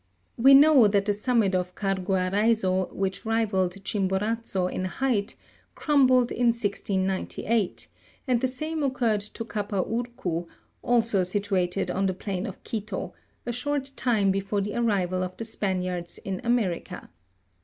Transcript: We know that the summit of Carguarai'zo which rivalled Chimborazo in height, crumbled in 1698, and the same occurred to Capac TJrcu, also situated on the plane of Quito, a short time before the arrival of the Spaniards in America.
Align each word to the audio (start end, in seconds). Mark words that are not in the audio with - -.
We 0.35 0.55
know 0.55 0.87
that 0.87 1.05
the 1.05 1.13
summit 1.13 1.53
of 1.53 1.75
Carguarai'zo 1.75 2.91
which 2.91 3.23
rivalled 3.23 3.73
Chimborazo 3.85 4.65
in 4.65 4.85
height, 4.85 5.35
crumbled 5.75 6.31
in 6.31 6.47
1698, 6.47 7.87
and 8.27 8.41
the 8.41 8.47
same 8.47 8.81
occurred 8.81 9.21
to 9.21 9.45
Capac 9.45 9.85
TJrcu, 9.87 10.47
also 10.81 11.21
situated 11.23 11.91
on 11.91 12.07
the 12.07 12.15
plane 12.15 12.47
of 12.47 12.63
Quito, 12.63 13.13
a 13.45 13.51
short 13.51 13.91
time 13.95 14.31
before 14.31 14.61
the 14.61 14.73
arrival 14.75 15.21
of 15.21 15.37
the 15.37 15.45
Spaniards 15.45 16.17
in 16.17 16.41
America. 16.43 17.11